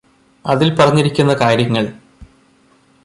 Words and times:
അതിൽ 0.45 0.69
പറഞ്ഞിരിക്കുന്ന 0.75 1.33
കാര്യങ്ങൾ 1.33 1.85